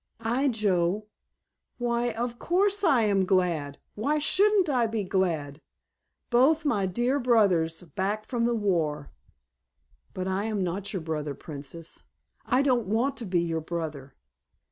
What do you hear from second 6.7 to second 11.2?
dear brothers back from war——" "But I am not your